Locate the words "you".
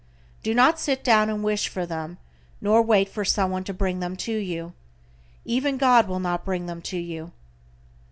4.35-4.73, 6.97-7.33